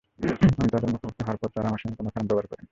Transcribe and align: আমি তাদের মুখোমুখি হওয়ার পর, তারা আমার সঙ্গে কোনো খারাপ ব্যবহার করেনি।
আমি 0.59 0.67
তাদের 0.73 0.89
মুখোমুখি 0.93 1.21
হওয়ার 1.25 1.39
পর, 1.41 1.49
তারা 1.55 1.67
আমার 1.71 1.81
সঙ্গে 1.81 1.97
কোনো 1.99 2.09
খারাপ 2.13 2.27
ব্যবহার 2.29 2.47
করেনি। 2.51 2.67